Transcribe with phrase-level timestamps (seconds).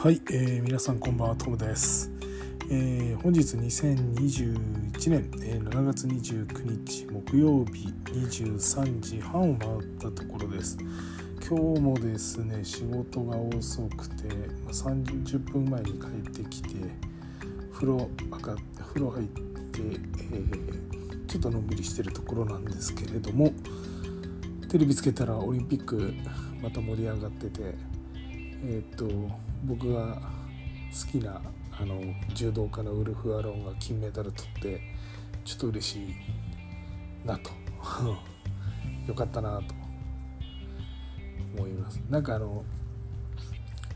[0.00, 2.12] はい、えー、皆さんこんばんはトムです、
[2.70, 10.78] えー、本日2021年、えー、7月29日木曜日23時半を回ったところです。
[11.44, 14.28] 今日もですね仕事が遅くて、
[14.64, 16.68] ま、30分前に帰ってきて
[17.72, 19.40] 風呂上がって風呂入って、
[19.80, 23.52] えー、ちょっとのんびりしてるところなんですけれども
[24.68, 26.14] テレビつけたらオリンピック
[26.62, 27.74] また盛り上がってて
[28.64, 29.06] えっ、と
[29.64, 30.20] 僕が
[30.90, 31.40] 好きな
[31.70, 32.00] あの
[32.34, 34.80] 柔道家のウルフ・アロンが金メダル取って
[35.44, 37.50] ちょっと嬉しいなと。
[39.06, 39.74] よかったなと
[41.56, 42.00] 思います。
[42.10, 42.64] なんかあの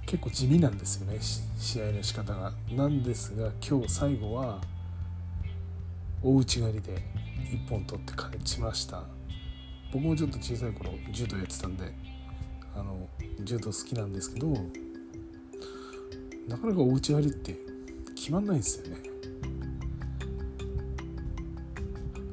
[0.06, 2.52] 結構地味なんですよね試合の仕方が。
[2.70, 4.60] なんですが今日最後は
[6.22, 7.02] 大内刈りで
[7.50, 9.02] 1本取って勝ちました。
[9.92, 11.92] 僕もちょっと小さい頃柔道やってたんで
[12.74, 13.08] あの
[13.44, 14.48] 柔道好きなんですけど
[16.48, 17.56] なかなかお家割りって
[18.14, 19.02] 決まんないんですよね。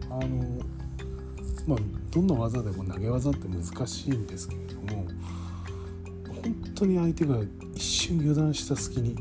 [0.09, 0.64] あの
[1.67, 1.80] まあ
[2.11, 5.08] どんな技でも投げ技って難しいんですけれども
[6.44, 7.38] 本当に相手が
[7.75, 9.16] 一瞬油断した隙に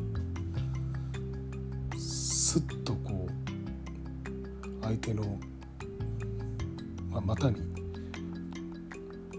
[1.97, 5.39] スッとこう相手の、
[7.11, 7.62] まあ、股に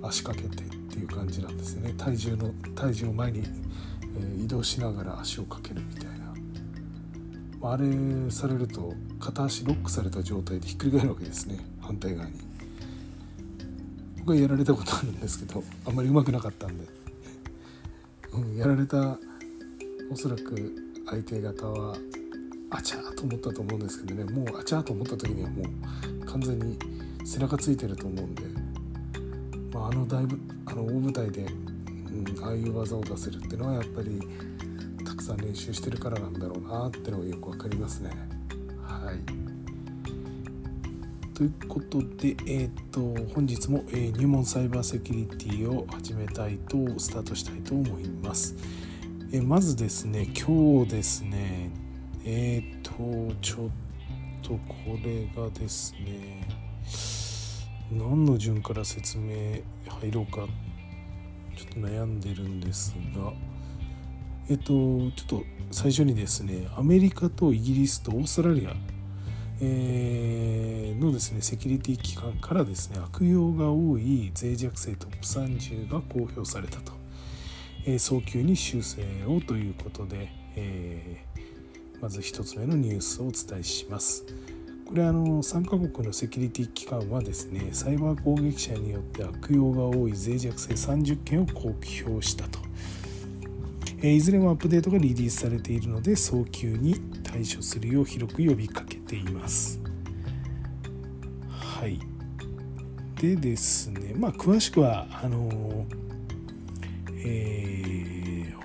[0.03, 0.68] 足掛けて
[0.99, 1.93] ていう感じなんですよね。
[1.97, 6.33] 体重の体重を前に、え、移動しながら足をかけるみたいな、
[7.61, 7.85] まあ、あれ
[8.29, 11.59] されると片足ロックされた状態でひっくり返るわけですね。
[11.79, 12.33] 反対側に。
[14.19, 16.85] 僕はやられたことあるんですけどあんまりうまくなかったんで、
[18.33, 19.17] うん、やられた
[20.11, 20.75] おそらく
[21.07, 21.95] 相手方は
[22.69, 24.31] あちゃーと思ったと思うんですけどね。
[24.31, 26.77] もうあちゃーと思った時にはもう完全に
[27.25, 28.68] 背中ついてると思うんで。
[29.71, 30.25] まあ、あの大
[30.65, 31.45] あの大舞台で、う
[32.41, 34.19] ん、ああいう技を出せるっていうのはやっぱり
[35.05, 38.11] たくさん練習してるからなんだろうなってのがよく分かりますね。
[38.83, 39.49] はい
[41.39, 42.99] ということで、えー、と
[43.33, 48.57] 本日も、えー、入門サイバーセキュリティを始めたいとスタートしたいと思います。
[49.31, 51.71] えー、まずですね今日ですね
[52.25, 52.91] えっ、と
[53.41, 53.69] ちょっ
[54.41, 56.45] とこれがですね
[57.91, 60.47] 何の順から説明入ろうか
[61.55, 63.33] ちょっと悩んでるんですが
[64.49, 68.73] えっとちょっと最初にですねアメリカとイギリスとオーストラリア、
[69.61, 76.93] えー、のですねセキュリティ機関からですね悪用が多い脆弱性トップ30が公表されたと、
[77.85, 84.25] えー、早急に修正をということで、えー、まず1つ目のニュースをお伝えします。
[84.89, 92.57] これあの3カ国のセキュリティ機関はですねサイバー攻撃者によって悪用が多い脆弱性30件を公表したと、
[94.01, 99.79] えいずれもアップデートがリリースされているので早急に対処するよう広く呼びかけています。
[101.51, 101.99] はい。
[103.21, 105.85] でですねまあ詳しくはあの
[107.23, 108.55] え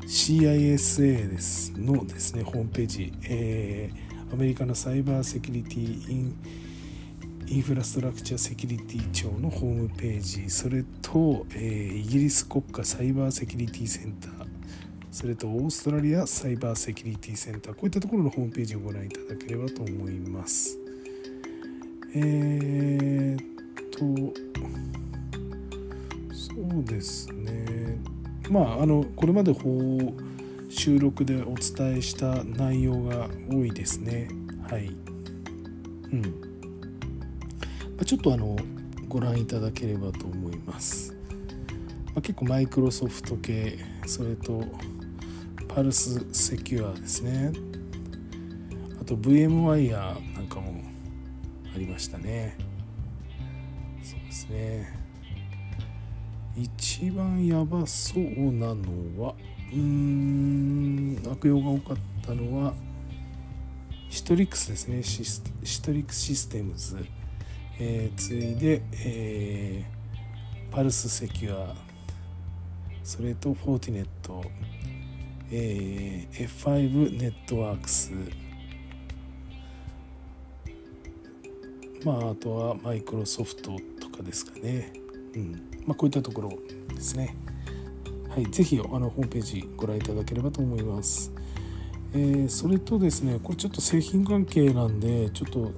[0.00, 6.36] ー、CISA ですのですねホームページ、えーアメリカのサイバーセキュリティイン
[7.48, 14.46] インフラストラクチャーセキュリティ庁のホームページそれと、えー、イギリス国家サイバーセキュリティセンター
[15.10, 20.78] それとオーストラリアサイバーセキュリティセンターこういったところのホームページをご覧いただければと思います。
[22.14, 23.44] えー、っ
[23.90, 23.98] と
[26.32, 27.98] そうですね。
[28.48, 30.14] まああのこれまで法
[30.70, 34.28] 収録でお伝えした内容が多いですね。
[34.70, 34.86] はい。
[34.86, 36.28] うん、ま
[38.00, 38.56] あ、ちょっとあの
[39.08, 41.12] ご覧いただければと思います、
[42.06, 44.64] まあ、結構マイクロソフト系それと
[45.68, 47.52] パルスセキュアですね。
[49.00, 50.82] あと VMwire なんかも
[51.74, 52.56] ありましたね。
[54.02, 55.00] そうですね。
[56.56, 58.22] 一番やばそう
[58.52, 59.34] なのは
[59.72, 61.96] うん悪用が多かっ
[62.26, 62.74] たのは
[64.08, 65.04] シトリックスですね。
[65.04, 67.06] シシトリックスシステムズ、
[67.78, 71.74] えー、次いで、えー、パルスセキュア。
[73.04, 74.42] それとフォーティネット、
[75.52, 78.12] えー、F5 ネットワークス。
[82.04, 84.92] まああとはマイクロソフトとかですかね、
[85.34, 85.52] うん。
[85.86, 86.50] まあ、こういったところ
[86.92, 87.36] ですね。
[88.30, 91.32] はい、ぜひあのホームページご覧いただければと思います。
[92.12, 95.72] えー、それとですね、これちょっと製品関係なんで、ちょっと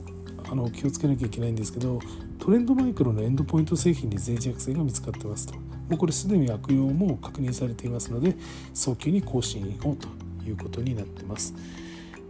[0.51, 1.99] あの気をつけなきゃいけないんですけど、
[2.43, 5.61] トレンドマイクロのエンドポイント製品に脆弱性が見つかってますとも
[5.93, 8.35] うこれすでに悪用も確認されていますので
[8.75, 10.09] 早急に更新をと
[10.45, 11.55] いうことになってます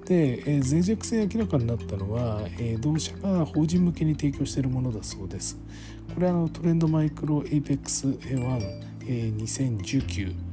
[0.06, 5.58] で、えー、脆弱性明らかになったのは、えー、同社が法人向けに提供しているものだそうです。
[6.14, 8.18] これはのトレンドマイクロ APEX1、
[9.06, 10.52] えー、2019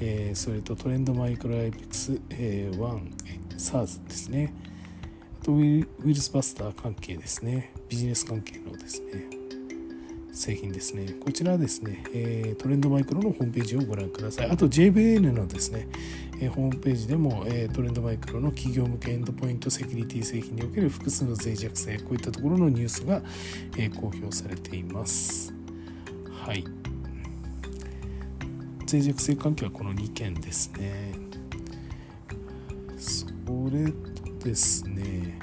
[0.00, 3.00] えー、それとトレンドマイクロアイペックス、えー、1
[3.56, 4.52] SARS ですね。
[5.42, 7.72] とウイルスバスター関係ですね。
[7.88, 9.26] ビジネス関係のですね。
[10.32, 11.12] 製品ですね。
[11.24, 14.50] こちらはですね、えー、トレンドマイクロのホームページをご覧ください。
[14.50, 15.86] あと JVN のですね、
[16.44, 23.22] え、ホームページでも、え、トレンドマイクロの企業向けエンドポイントセキュリティ製品における複数の脆弱性こういったところのニュースが、
[23.76, 25.54] え、公表されています。
[26.30, 26.64] はい。
[28.90, 31.14] 脆弱性関係はこの2件ですね。
[32.98, 33.26] そ
[33.70, 35.38] れとですね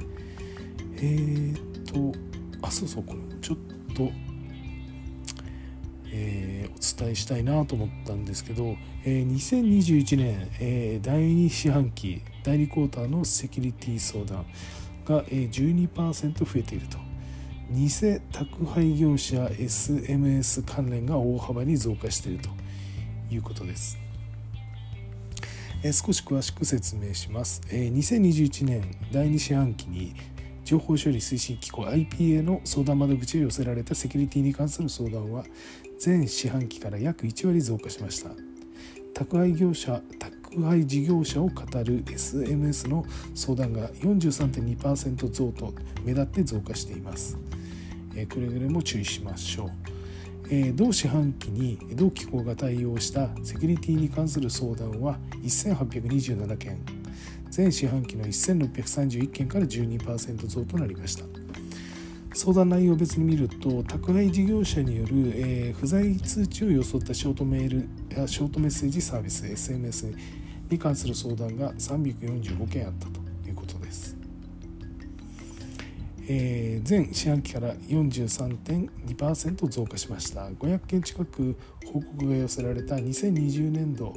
[0.98, 2.18] えーと
[2.62, 3.57] あそうそうこれちょっ
[3.95, 4.12] と
[6.11, 8.75] えー、お伝えしたいなと思ったんですけど、
[9.05, 14.45] えー、2021年、えー、第2四半期第2クォーターのセキュリティ相談
[15.05, 16.97] が、えー、12%増えていると
[17.71, 17.89] 偽
[18.33, 22.49] 宅配業者 SMS 関連が大幅に増加していると
[23.33, 23.97] いうことです。
[25.83, 27.61] え少し詳しく説明します。
[27.71, 30.13] え2021年第2四半期に
[30.65, 35.43] 情報処理推進機構 IPA の相談窓口へ寄せられたセキュリティに関する相談は
[36.01, 38.31] 全四半期から約1割増加しました。
[39.13, 43.06] 宅配業者宅配事業者を語る SMS の
[43.36, 45.71] 相談が43.2%増と
[46.03, 47.38] 目立って増加しています。
[48.27, 49.69] くれぐれも注意しましょう。
[50.50, 56.80] え同四半期に同機構が対応したセキュリティに関する相談は1827件
[57.51, 61.40] 全四半期の1631件から12%増となりました
[62.33, 70.15] 相談内容別に見ると宅配事業者による、えー、不在通知を装ったショートメールやショートメッセージサービス SMS
[70.69, 74.15] に関する相談が345件あったということです。
[76.27, 80.47] えー、前四半期から43.2%増加しました。
[80.47, 84.13] 500件近く報告が寄せられた2020年度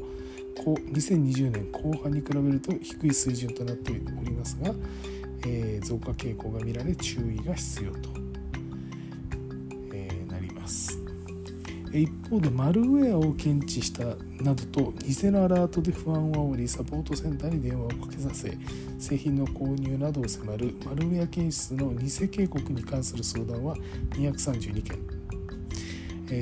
[0.54, 4.72] 2020年後半に比べると低い水準となっておりますが、
[5.46, 8.10] えー、増加傾向が見られ注意が必要と、
[9.92, 10.98] えー、なります。
[11.92, 14.04] 一方でマルウェアを検知した
[14.42, 18.58] などと偽のアラートで不安を煽りサポートセンターに電話をかけさせ
[18.98, 23.76] 製品の購入などを迫るマルウェア検出の偽警告に関する相談は
[24.10, 25.24] 232件。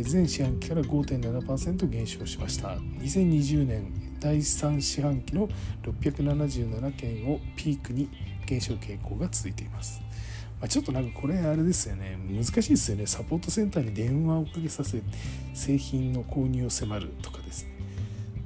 [0.05, 2.69] 全四半期から5.7%減少しました。
[3.01, 5.49] 2020年第3四半期の
[5.83, 8.09] 677件をピークに
[8.53, 10.03] 減少傾向が続いています。
[10.61, 12.19] まあ、ちょっとなんかこれあれですよね。
[12.31, 13.07] 難しいですよね。
[13.07, 15.03] サポートセンターに電話をかけさせ
[15.55, 17.73] 製品の購入を迫るとかですね。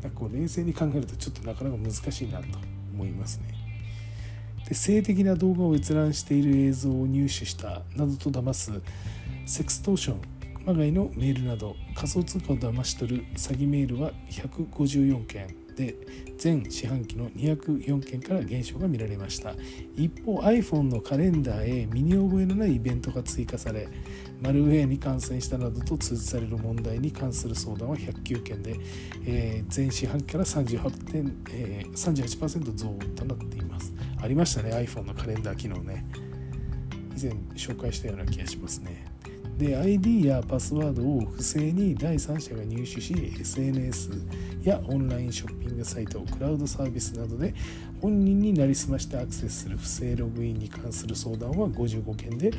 [0.03, 2.47] なんかこう冷静に考えるとちょっとなかなか難しいなと
[2.95, 3.55] 思いますね。
[4.69, 8.81] で性的な動画を閲覧している映像を入手したなどと騙す
[9.45, 10.21] セクストーション
[10.65, 15.66] まがいのメールなど仮想通貨を騙し取る詐欺メールは154件。
[15.77, 15.95] で
[16.39, 19.55] 全四半期の204件から減少が見られました。
[19.95, 23.89] 一方 iPhone のカレンダーへ身に覚えのないイベントが追加され
[24.41, 28.77] マルウェアに感染したなどと通知される問題に関する相談は109件で、
[29.27, 33.93] えー、全四半期から38点、えー、38%増となっています。
[34.21, 36.05] ありましたね iPhone のカレンダー機能ね。
[37.17, 39.16] 以前紹介したような気がしますね。
[39.59, 44.11] で ID やパスワードを不正に第三者が入手し SNS
[44.63, 47.55] やオンラインショッピングサイトクラウドサービスなどで
[48.03, 52.51] 本人になりすましてアクセスする不正ログインに関する相談は55件で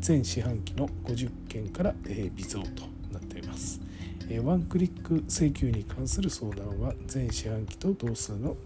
[0.00, 3.80] 全四半期の50件からえ微増となっています。
[4.28, 8.56] えワンクリック請求に関する相談は全四半期と同数の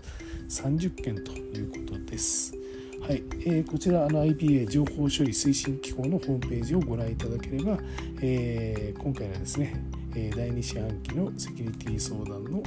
[0.49, 2.60] 30件ということです。
[3.01, 7.79] はい、えー、こちらの IPA 情報処理推進機構のホームページをご覧いただければ、
[8.21, 9.75] えー、今回のですね、
[10.15, 12.63] え第2四半期のセキュリティ相談の、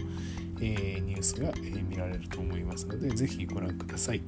[0.60, 4.22] えニュースが、え見られると思いますので、ぜひご覧ください。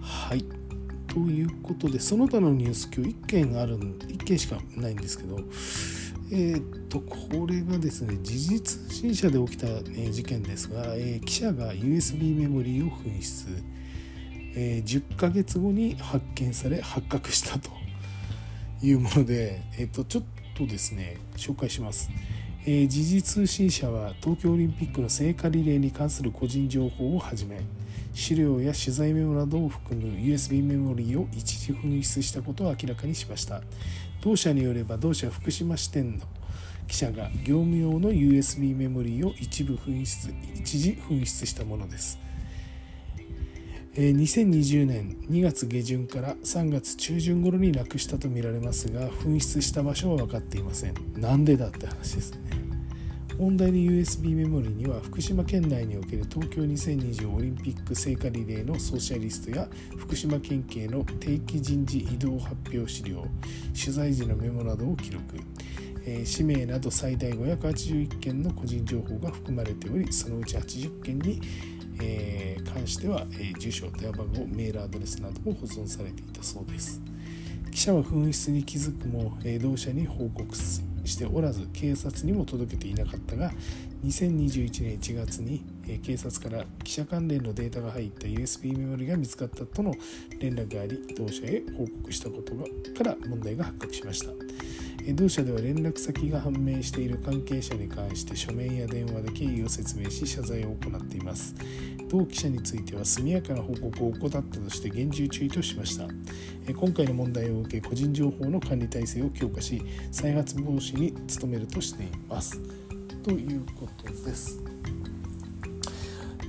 [0.00, 0.44] はい。
[1.08, 5.38] ということで、その他のニュース、今日1件ある、1件しかないんですけど、
[6.30, 13.46] えー、っとこれがですね時事通信社で起きた、え事件ですが、えー、記者が USB メモリーを紛失、
[14.56, 17.70] えー、10ヶ月後に発見され発覚したと
[18.82, 20.24] いうもので、えー、っとちょっ
[20.56, 22.10] とですね紹介します。
[22.66, 27.60] えー、時事通信社は東京オリンピックの聖火リレーに関する個人情報をはじめ
[28.14, 33.60] 資料や取材メモなどを含む USB メモリーを一時紛失したことを明らかにしました
[34.24, 36.24] 同社によれば同社福島支店の
[36.88, 42.18] 記者が業務用の USB メモリーを一部紛失一時紛失したものです。
[43.94, 50.94] 2020年2月下旬から3月中旬頃になくしたとみられますが紛失した場所は分かっていません。
[51.16, 52.73] なんでだって話ですね。
[53.38, 63.26] 問題の USB メモリには福島県内における東京2020オリンピック聖火リレーのソーシャリストや福島県警の定期人事異動発表資料
[63.76, 65.22] 取材時のメモなどを記録。
[66.06, 71.40] えー、氏名など最大581件の個人情報が含まれておりそのうち80件に、
[72.02, 77.00] えー、関しては、えー、住所電話番号メールアドレスなども保存されていたそうです。
[77.72, 80.93] 記者は紛失に気づくも、え、同社に報告する。
[81.04, 83.52] しておらず警察にも届けていなかったが
[84.04, 85.64] 2021年1月に、
[86.02, 89.94] 警察から記者関連のデータが入った USB メモリが見つかったとの
[90.38, 94.28] 連絡があり同社へ報告したことから問題が発覚しました。
[95.12, 101.54] 同社では連絡先が判明している関係者に関して書面や電話で経緯を説明し謝罪を行っています。
[102.08, 106.06] 同記者については速やかな報告を怠ったとして厳重注意としました。
[106.72, 112.58] 今回の問題を受け個人情報の管理体制を強化し再発防止に努めるとしています。
[113.22, 114.62] ということです。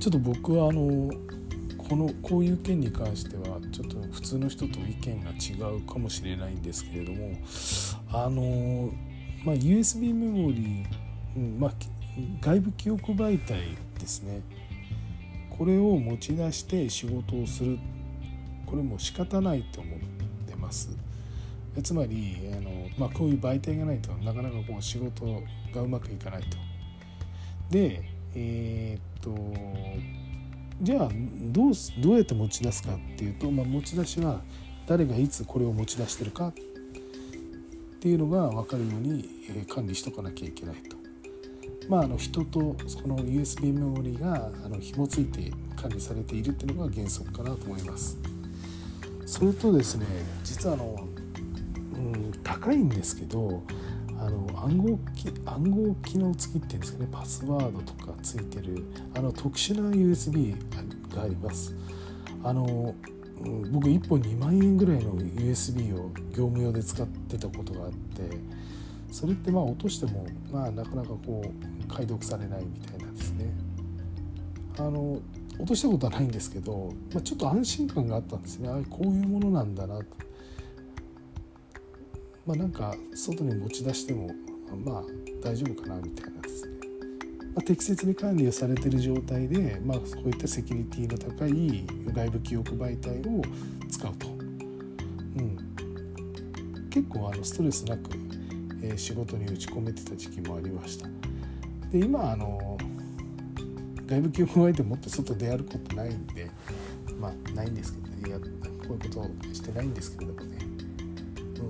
[0.00, 1.10] ちょっと僕はあの
[1.88, 7.36] このこういう件に関してはちょっと普通の人と意見が違うかもしれないんですけれども
[8.12, 8.90] あの
[9.44, 10.86] まあ、USB メモリー、
[11.36, 11.72] うんまあ、
[12.40, 14.42] 外部記憶媒体ですね。
[15.56, 17.78] これを持ち出して仕事をする。
[18.66, 19.98] これも仕方ないと思っ
[20.48, 20.90] てます。
[21.82, 25.42] つまりあの、まあ、こういう媒体がないとなかなかこう仕事
[25.74, 26.56] がうまくいかないと。
[27.70, 28.02] で
[28.34, 29.34] えー、っと
[30.82, 31.08] じゃあ
[31.52, 34.40] どうどうやって持ち出すかっていうと、まあ、持ち出しは
[34.86, 36.52] 誰がいつこれを持ち出してるか
[37.96, 39.28] っていうのが分かるように
[39.68, 40.96] 管理しとかなきゃいけないと。
[41.88, 48.18] まあ、あの人とその USB メモリがあの紐付いて管理されているっていうのが原則かなと思います。
[49.24, 50.06] それとですね
[50.44, 51.08] 実はあの、
[51.94, 53.62] うん、高いんですけど
[54.18, 58.84] あの暗号機暗号機能付きっていうんですかねパスワードとかついてる
[59.14, 60.56] あの特殊な USB
[61.14, 61.74] があります。
[62.42, 62.94] あの
[63.70, 67.96] 僕1本2万円ぐらいの USB を業務用で使ってたことがあって
[69.10, 73.46] それってまあ落としてもまあなかなかこう解読されないみたいなんですね。
[74.78, 75.20] あの
[75.58, 80.04] 落としたことはないんですけど、まあ、ちょっと安心感があったんですねあこういうものなんだなと。
[82.46, 84.28] まあなんか外に持ち出しても
[84.84, 85.02] まあ
[85.42, 86.76] 大丈夫かなみたいなですね。
[87.54, 93.42] まあ、適切に管理をされている状態で、まあ、こういったセキュリティの高い外部記憶媒体を
[93.88, 94.30] 使うと、う
[95.40, 95.65] ん、
[96.96, 98.08] 結構あのストレスなく、
[98.82, 101.06] えー、仕事に打ち込めてた時期もありました。
[101.90, 102.78] で今あの
[104.06, 106.50] 外部記憶媒体持って外出歩くことないんで
[107.20, 108.30] まあないんですけどね。
[108.30, 108.46] やこ
[108.88, 110.58] ういうことしてないんですけれどもね、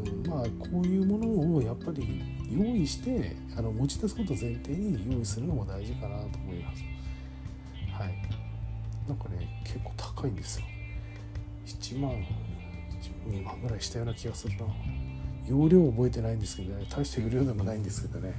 [0.05, 6.85] うん、まあこういうものをやっぱり用意してあの持ち出すこと前提に用意するのも大事かなと思います。
[7.99, 8.15] はい。
[9.09, 10.67] なんかね結構高いんですよ。
[11.67, 12.13] 1万
[13.29, 14.67] 2万ぐらいしたような気がするな。
[15.49, 16.87] 容量覚えてないんですけどね。
[16.91, 18.35] 大した容量でもないんですけどね。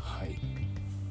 [0.00, 0.38] はい。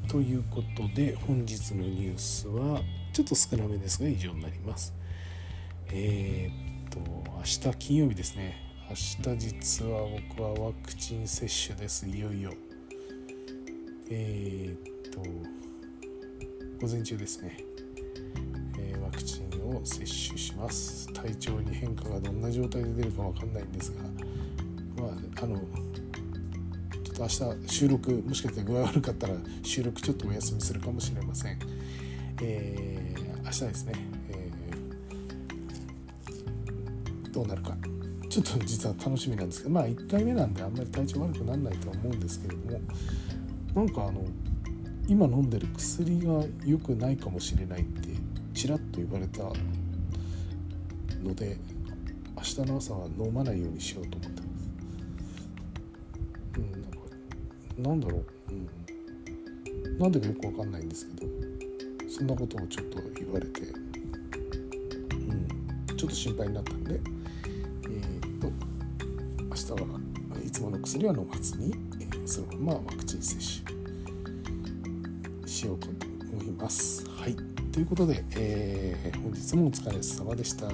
[0.07, 2.81] ということで本日のニュースは
[3.13, 4.93] ちょっと少なめですが以上になります。
[5.87, 6.99] えー、っと
[7.37, 8.55] 明日金曜日ですね。
[8.89, 8.95] 明
[9.35, 12.07] 日実は僕はワクチン接種です。
[12.07, 12.51] いよいよ。
[14.09, 15.21] えー、っと
[16.81, 17.63] 午前中ですね、
[19.77, 21.11] を接種します。
[21.13, 24.01] 体調に変化がどんな状態で出るか分かんないんですが
[25.03, 31.59] まああのちょっと明日収録もしかして具合悪かったら収録ちょっとお休みするかもしれません。
[32.41, 33.93] えー、明日ですね、
[34.29, 37.77] えー、どうなるか。
[38.29, 42.79] ちょっと実は楽しみなんですけどまあ1回目なんであんまり体調悪くならないとは思うんですけれども
[43.75, 44.23] なんかあの
[45.07, 48.10] 今飲んでる薬が良くないかもしれないって
[48.61, 49.41] ちらっと言われた
[51.23, 51.57] ので
[52.35, 54.69] 明日の朝は飲まないようにしようと思ってます。
[56.57, 56.99] うん、なんか
[57.79, 61.31] なんだろう、うん、なんでかよくわかんないんですけど
[62.07, 63.63] そんなことをちょっと言われて、う
[65.93, 68.51] ん、ちょっと心配になったんでえー、っと
[69.43, 69.55] 明。
[69.55, 69.99] 日は
[70.45, 77.03] いつもの薬は飲まずに、えー、そのままワクチン接種しようと思います。
[77.09, 80.67] はいということで、えー、本日もお疲れ様でした、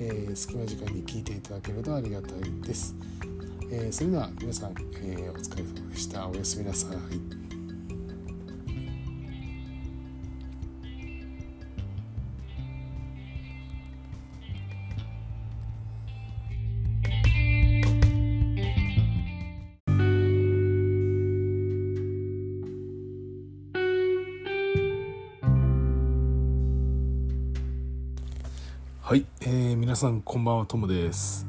[0.00, 2.30] えー、隙間時間に聞いていただけるとありがたい
[2.66, 2.96] です、
[3.70, 6.28] えー、それでは皆さん、えお疲れ様でした。
[6.28, 7.43] おやすみなさいはい、
[29.94, 31.46] 皆さんこんばんはトムです、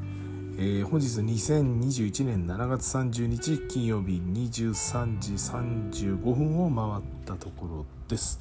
[0.59, 8.39] えー、本日2021年7月30日金曜日23時35分を回ったところです。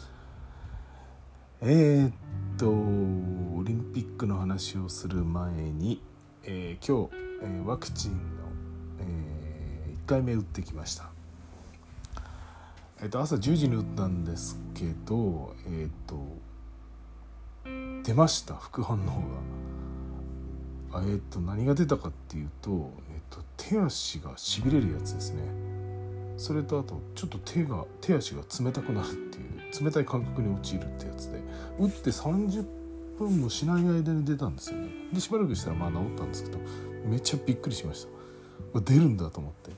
[1.62, 2.12] えー、っ
[2.58, 6.02] とオリンピックの話をする前に、
[6.42, 8.18] えー、今日、え、ワクチンの、
[9.00, 11.08] えー、1回目打ってきました。
[13.00, 16.18] えっと朝10時に打ったんですけどえっと
[18.02, 19.63] 出ました副反応が。
[21.02, 25.42] えっ、と何が出たかっていうと,、えっと手足がしびれるやつですね。
[26.36, 31.40] それとあとちょっと手が手足が冷たくなるっていう冷たい感覚に陥るってやつで
[31.78, 32.66] 打って30
[33.18, 34.88] 分もしない間に出たんですよね。
[35.12, 36.58] でしばらくしたらまあ治ったんですけど
[37.04, 38.06] めっちゃびっくりしまし
[38.72, 38.80] た。
[38.80, 39.70] 出るんだと思って。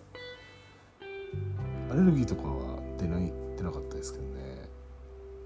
[1.90, 4.68] アレルギーとかは出ない出なかったですけどね。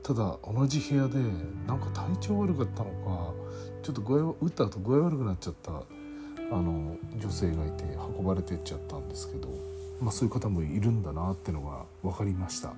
[0.02, 1.18] ただ同じ部屋で
[1.66, 3.34] なんか体調悪かったのか
[3.82, 7.84] ちょっと具合打った後具合悪くなっちゃったあの女性がいて
[8.18, 9.48] 運ばれてっちゃったんですけど、
[10.00, 12.74] まあ、そういう方もいるんだなってのが分かりました、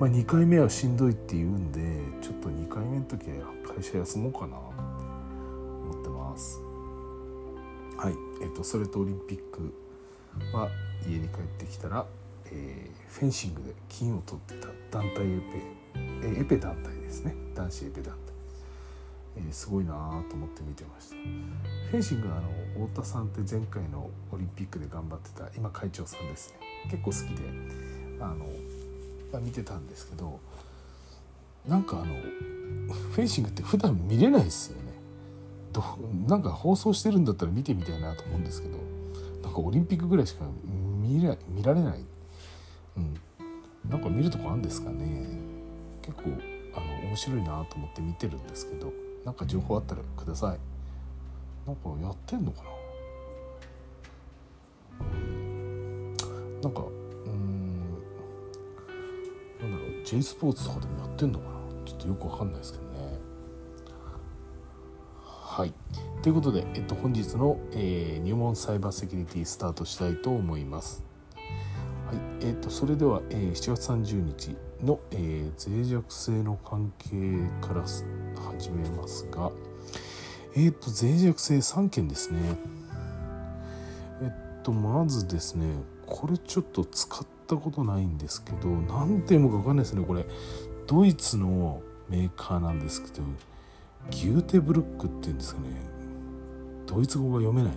[0.00, 1.80] まあ、2回目はしんどいって言うんで
[2.20, 6.60] ちょっと2回目の時は会社休もうかな思ってます。
[7.96, 8.14] はい。
[8.42, 9.72] えっ、とそれとオリンピック
[10.52, 10.68] は
[11.06, 12.06] 家に帰ってきたら、
[12.46, 15.82] えー、フェンシングで金を取ってた団体エペ
[16.22, 17.36] えエペ団体ですね。
[17.54, 18.31] 男子エペ団体、
[19.36, 19.92] え、すごいな
[20.28, 21.16] と思って見てました。
[21.16, 26.58] フェンシングはあの太田さんって前回のオリンピックで頑張ってた今会長さんですね。
[26.90, 27.48] 結構好きで
[28.20, 28.46] あの、
[29.32, 30.40] ま、見てたんですけど
[31.66, 34.92] なんかあのフェンシングって普段見れないですよね。
[35.72, 35.82] ど
[36.26, 38.78] なんか放送してるんだったら見てみたいなと思うんですけど
[39.42, 42.04] なんかオリンピックぐらいしか見ら見られない、
[42.96, 43.14] うん、
[43.88, 45.28] なんか見るとこあるんですかね。
[46.02, 46.24] 結構
[46.74, 49.01] あの面白いなと思って見てるんですけど。
[49.24, 50.58] なんか情報あったらください。
[51.66, 52.68] なんかやってんのかな？
[55.00, 56.14] うん
[56.60, 56.82] なんか
[57.26, 57.80] うん。
[59.60, 60.04] なんだろう。
[60.04, 61.52] J スポーツとかでもやってんのかな？
[61.84, 63.18] ちょっとよくわかんないですけどね。
[65.24, 65.72] はい。
[66.22, 71.04] ということで、えっと、本日の、えー、入門サイバーセキュリティスタートしたいと思います。
[72.06, 72.16] はい。
[72.40, 77.10] えーと、それでは、えー、7月30日の、えー、脆弱性の関係
[77.60, 77.86] から
[78.62, 79.50] 始めますが、
[80.54, 82.38] えっ、ー、と脆弱性3件ですね。
[84.22, 85.66] えっとまずですね
[86.06, 90.24] これちょっと使ったことないんですけど何て読むか分かんないですねこれ。
[90.86, 93.14] ドイツのメーカーなんですけど
[94.10, 95.66] ギューテブルックっていうんですかね。
[96.86, 97.72] ドイツ語が読めない。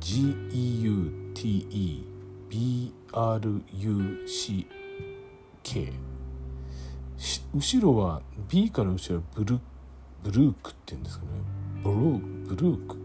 [0.00, 2.04] GEUTE
[2.50, 3.38] BRUCK
[7.54, 9.60] 後ろは B から後ろはブル
[10.22, 11.30] ブルークって言うんですかね。
[11.82, 12.96] ブルーブルーク。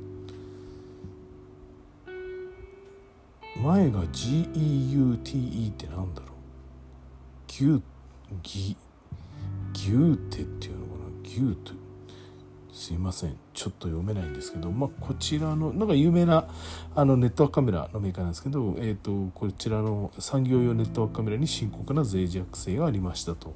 [3.62, 6.30] 前が GEUTE ってなんだろう。
[7.48, 7.82] ギュ
[8.42, 8.76] ギ
[9.74, 11.30] ギューテっていうのかな。
[11.30, 11.72] ギューテ
[12.74, 13.38] すいません。
[13.54, 16.48] ちょっと読めないんですけど、まあ、こちらのなんか有名な
[16.96, 23.54] あのネットワークカメラのメーカーなんですけど、えーと、こちらの産業用ネットワークカメラに深刻な脆弱性がありましたと。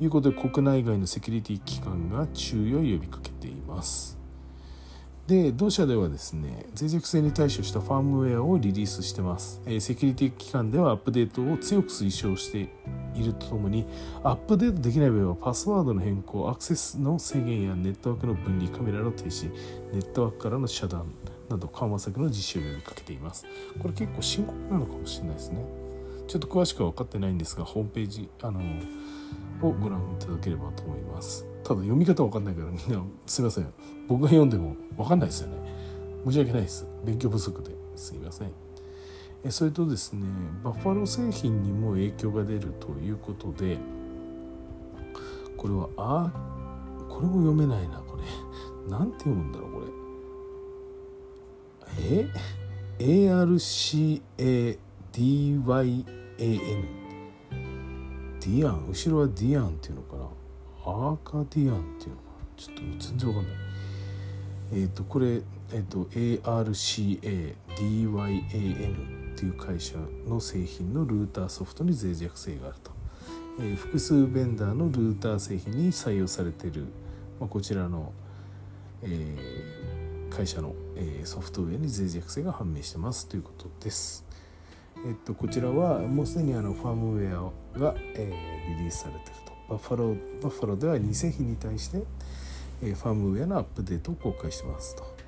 [0.00, 4.18] いうことで国内外のセキュリティ機関が注意を呼びかけています。
[5.28, 12.70] で同社ではですね脆弱性に対処したファームウェアをリリースしてます、え、セキュリティ機関ではアップデートを強く推奨して
[13.14, 13.84] いるとともに
[14.24, 19.52] アップデートできない場合はパスワードの変更アクセスの制限やネットワークの分離カメラの停止
[19.92, 21.12] ネットワークからの遮断
[21.50, 23.44] など緩和策の実施を呼びかけています。
[23.78, 25.87] これ結構深刻なのかもしれないですね。
[26.28, 28.60] ちょっと詳しくは分かってないんですがホームページあの
[29.62, 31.44] をご覧いただければと思います。
[31.64, 33.72] ただ読み方わかんないからみんなすいません。
[34.06, 35.56] 僕が読んでもわかんないですよね。
[36.24, 36.86] 申し訳ないです。
[37.04, 37.74] 勉強不足で。
[37.96, 38.52] すいません。
[39.44, 40.26] えそれとですね
[40.62, 43.78] バッファロー製品にも影響が出るということで
[45.56, 46.32] これはあ
[47.08, 48.22] これも読めないなこれ。
[48.90, 49.86] なんて読むんだろうこれ。
[52.00, 52.28] え
[52.98, 54.78] ？ARCA
[55.18, 56.04] DYAN
[56.38, 60.28] ディアン後ろはディアンっていうのかな？
[60.84, 62.46] アーカディアンっていうのかな？
[62.56, 63.56] ちょっと全然わかんない。
[64.70, 67.54] えっ、ー、とこれ、えーと、ARCADYAN
[69.32, 69.96] っていう会社
[70.28, 72.92] の製品のルーターソフトに脆弱性があると、
[73.58, 76.84] えー、複数ベンダーのルーター製品に採用されている、
[77.40, 78.12] まあ、こちらの、
[79.02, 84.27] えー、会社の、えー、ソフトウェアに脆弱性が判明してますということです。
[85.06, 89.52] えっと、こちらはもうすでにあのファームウェアが、えー、リリースされていると。
[89.68, 92.02] バッファローバッファローでは2製品に対して、
[92.82, 95.18] えー、ファームウェアのアップデートを公開してますと。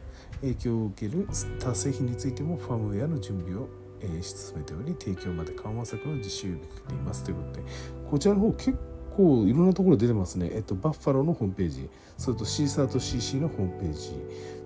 [0.41, 1.29] 影響を受ける
[1.59, 3.69] 他製品についてもファームウェアの準備を、
[4.01, 7.63] えー、進めており提供まで緩和策の実施を呼びかけていますということで
[8.11, 8.79] こちらの方結
[9.17, 14.13] 構いろんなところ出てますね、えっと、バッファローのホームページそれとシーサーと CC のホームページ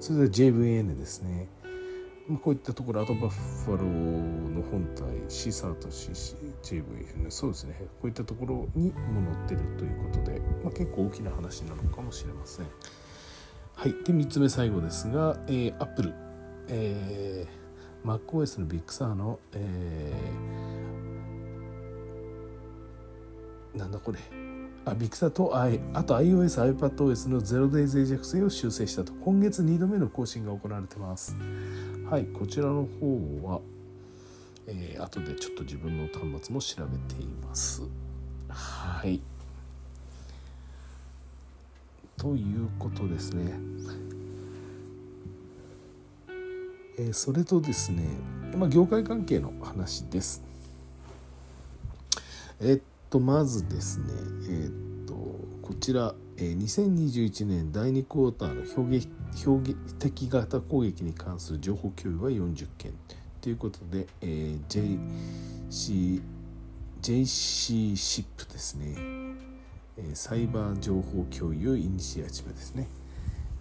[0.01, 1.49] それで JVN ですね。
[2.29, 7.75] まあこういったところあとバッファローの本体シーサーと CCJVN そうですね。
[7.81, 12.67] こういったところにも載ってるということで、まあ、結構大きな話なのかもしれません。
[13.75, 13.93] はい。
[14.05, 16.15] で3つ目最後ですが、えー、Apple、
[16.69, 24.19] えー、MacOS のビッグサーの、えー、なんだこれ。
[24.87, 29.13] あビッグサーとああと iOS、iPadOS のゼロデイ脆弱性を修正したと。
[29.13, 31.35] 今月2度目の更新が行われてます。
[32.15, 33.61] はいこちらの方は、
[34.69, 37.83] えー、後でちょっと自分の端末も調べています。
[38.49, 39.21] はい。
[42.17, 43.59] ということですね。
[46.99, 48.05] えー、それとですね、
[48.57, 50.41] まあ、業界関係の話です。
[52.61, 54.07] えっとまずですね
[54.51, 54.69] え
[55.03, 55.15] っと
[55.63, 59.63] こちら、えー、2021年第2クォーターの表現標
[59.99, 62.93] 的型攻撃に関する情報共有は40件
[63.41, 64.99] ということで、えー、
[65.71, 66.23] JC
[67.01, 68.95] JC シップですね、
[69.97, 72.89] えー、サイバー情報共有イニシアチブですね、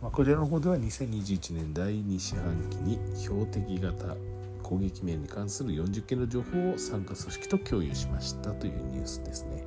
[0.02, 4.16] まあ、こちらの方では2021年第2四半期に標的型
[4.64, 9.64] 攻撃面に関する40件の情報を参加組織と共有しましたというニュースですね。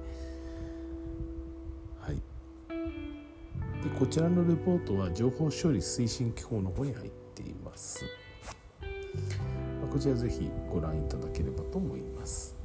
[3.86, 8.04] でこちらのレポートは情報処理推進機構の方に入っています。
[9.80, 12.56] まこちらぜひご覧いただければと思います。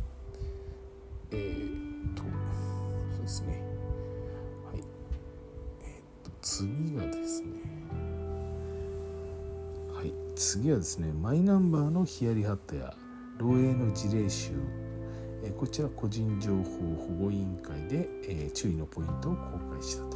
[1.29, 3.63] えー、っと、そうですね。
[4.65, 4.83] はい。
[5.83, 7.49] えー、っと、次がですね。
[9.93, 10.11] はい。
[10.35, 12.95] 次はですね、マイナンバーのヒヤリハットや
[13.37, 14.53] 漏洩の事例集
[15.57, 20.10] こちら個人情報保護委員会で注意のポイントを公開した。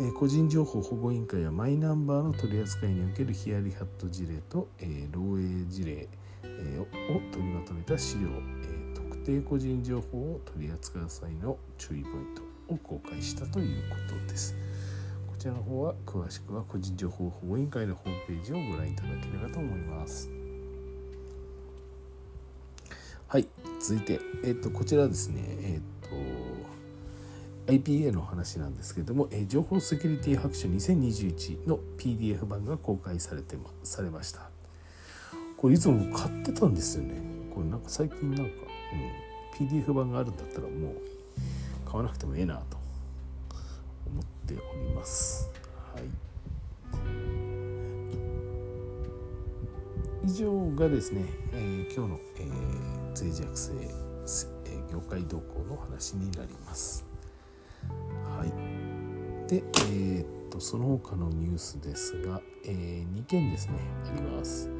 [0.00, 6.08] え、個人情報保護委員会はマイナンバーの取り扱いにおけるヒヤリハット事例と、え、漏洩事例、
[6.42, 6.86] え、を
[7.30, 8.28] 取りまとめた資料、
[8.64, 14.56] え、特定個人情報を取り扱う際の注意ポイントを公開したということです。
[15.28, 20.28] こちらの方は詳しくは個人情報保護委員会のホームページをご覧いただければと思います。
[23.28, 23.46] はい、
[23.80, 26.63] 続いて、えっ、とこちらですね、えっ、と
[27.66, 34.50] IPA の話なんですけれども、えー、情報セキュリティ白書2021の PDF 版が公開されて、ま、されました。
[35.56, 37.14] これいつも買ってたんですよね。
[37.54, 38.52] これなんか最近なんか、
[39.60, 40.94] うん、PDF 版があるんだったらもう
[41.86, 42.76] 買わなくてもええなと
[44.06, 45.50] 思っております。
[45.94, 46.02] はい。
[50.26, 51.22] 以上がですね、
[51.52, 53.72] えー、今日の、えー、脆弱性、
[54.66, 57.03] えー、業界動向の話になります。
[59.48, 63.74] で、えー、っとその他のニュースですが、えー、2件ですね
[64.06, 64.70] あります。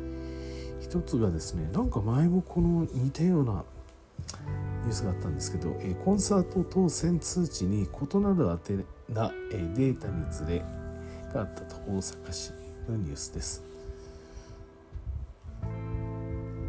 [0.81, 3.65] 一つがですねなんか前もこの似たような
[4.85, 10.63] ニュースがあったんですけど、えー、コンサート当選通知に異なる宛な、えー、データにずれ
[11.33, 12.53] があったと大阪市
[12.89, 13.63] のニュースです。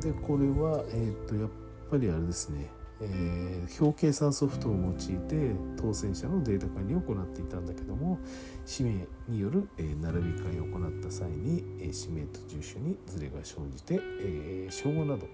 [0.01, 1.49] でこれはえっ、とやっ
[1.89, 2.69] ぱりあれですね
[3.01, 8.19] えー、表計算ソフトを用いて当選者のデータ管理を行っていたんだけども
[8.65, 15.27] 氏名による、えー、並び替えを行った際に、えー、氏名と住所にズレが生じて、えー、称号など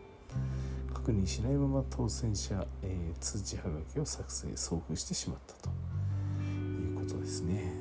[0.94, 5.70] 確認しないまま当選者、えー、通知はがきを作成送付してしまったと。
[6.92, 7.74] いうことですね。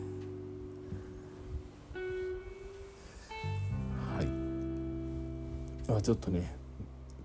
[4.16, 6.54] はい、あちょっとね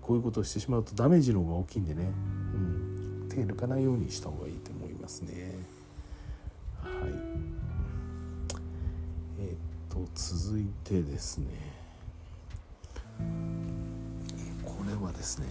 [0.00, 2.12] こういうことをしてしまうとダメージの方が大きいんでね。
[3.36, 5.58] 手抜かないようにした方がいいと思いますね。
[6.82, 6.92] はい。
[9.40, 9.56] え、っ
[9.90, 11.46] と続いてですね
[14.64, 15.46] これはですね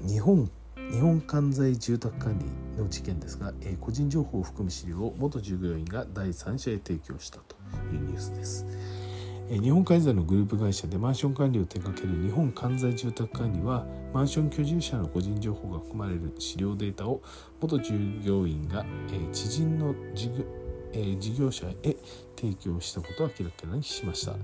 [0.00, 0.50] 日本
[0.90, 7.56] 日本関西住宅管理の事件ですが、え個人情報を含む資料を元従業員が第三者へ提供したと
[7.92, 8.66] いうニュースです。
[9.50, 17.20] 日本関西のグループ会社でマンション管理を手掛ける日本関西住宅管理はマンション居住者の個人情報が含まれる資料データを
[17.60, 17.92] 元従
[18.24, 18.86] 業員が、
[19.32, 20.44] 知人の事業
[21.18, 21.96] 事業者へ
[22.36, 24.34] 提供したことを明らかにしました。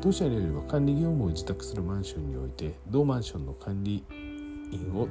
[0.00, 4.04] 同社によれば管理業務を自宅するマンションにおいて同マンションの管理
[4.72, 5.08] 員を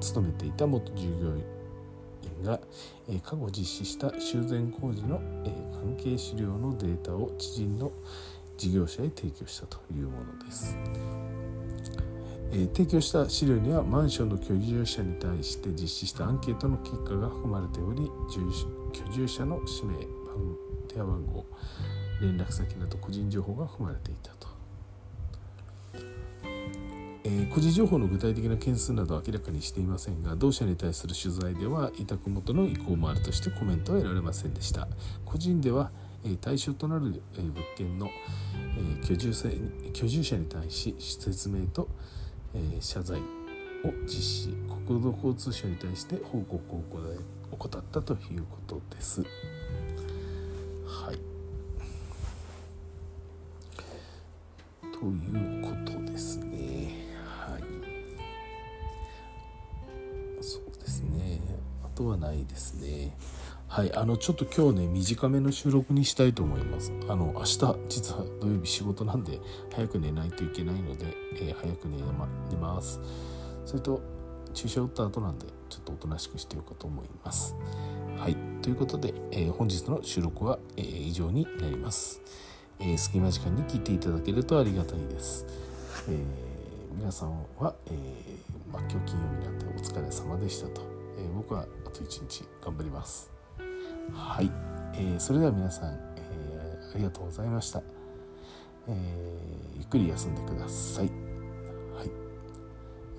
[0.00, 1.44] 務めていた元従業員
[2.42, 2.60] が、
[3.22, 5.20] 過去実施した修繕工事の、
[5.72, 7.92] 関係資料のデータを知人の
[8.56, 10.76] 事業者へ提供したというものです。
[12.56, 19.94] え提供した資料にはマンションの居住者に対して実施したアンケートの結果が含まれており居住者の氏名
[20.88, 21.44] 電話番号
[22.20, 24.48] 連絡先など個人情報が含まれていたと、
[27.24, 34.86] えー、個人情報の具体的な件数などは明らかにしていませんが同社に対する取材では委託元の意向もあるとしてコメントは得られませんでした
[35.24, 35.90] 個人では
[36.40, 38.08] 対象となる物件の
[39.02, 39.32] 居住
[40.24, 41.88] 者に対し説明と
[42.80, 43.22] 謝罪を
[44.06, 44.54] 実施。
[44.86, 46.82] 国土交通省に対して報告を
[47.52, 49.22] 怠ったということです。
[50.86, 51.18] はい。
[54.82, 57.06] ということですね。
[57.24, 57.62] はい。
[60.42, 61.40] そうですね。
[61.84, 62.83] あとはないですね。
[63.74, 66.92] はいあのちょっと今日ね短めの収録にしたいと思います。
[67.08, 67.58] あの明日
[67.88, 69.40] 実は土曜日仕事なんで
[69.74, 73.00] 早く寝ないといけないので、えー、早く寝,、ま、寝ます。
[73.66, 74.00] それと
[74.54, 77.56] 注射打った後なんでちょっとおとなしくしてようかと思います。
[78.16, 82.20] はいということで、えー、本日の収録は、えー、以上になります、
[82.78, 85.46] えー、隙間時間に聞いていただけるとありがたいです、
[86.08, 86.16] え、
[86.96, 90.80] 皆さんは、えーまあ、今日金曜日なんでお疲れ様でしたと、
[91.18, 93.33] え、僕はあと一日頑張ります。
[94.12, 94.50] はい、
[94.94, 97.82] えー、それでは皆さん、えー、ありがとうございました、
[98.88, 101.06] えー、ゆっくり休んでください。
[101.06, 102.10] はい。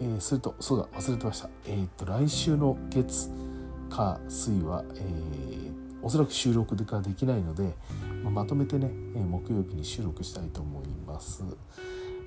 [0.02, 1.50] えー、それとそうだ忘れてました。
[1.66, 3.30] えっ、と来週の月
[3.90, 7.74] 火水は、えー、おそらく収録ができないので、
[8.24, 11.44] まあ、まとめてね、木曜日に収録したいと思います。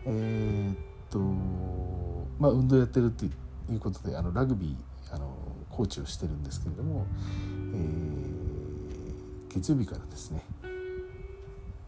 [0.05, 0.77] えー、っ
[1.11, 1.19] と
[2.39, 3.31] まあ運動やってるってい
[3.77, 5.35] うことであのラグビーあの
[5.71, 7.07] コーチをしてるんですけれども、
[7.73, 8.08] えー、
[9.59, 10.45] 月曜日からですね、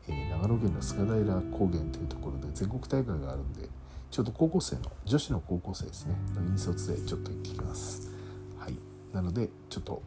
[0.09, 3.68] えー、長野県の菅平高原というところで全国大会があるんで
[4.11, 8.11] ちょっと高校生の女子の高校生ですねの引率でちょっと行ってきます。
[8.59, 8.74] はい。
[9.14, 10.02] なのでちょっと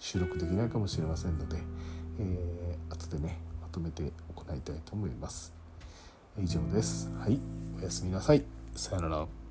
[0.00, 1.58] 収録できないかもしれませんので、
[2.18, 5.52] えー、後でねまとめて行いたいと思います。
[6.42, 7.10] 以上です。
[7.18, 7.38] はい。
[7.78, 8.42] おやすみなさい。
[8.74, 9.45] さよなら。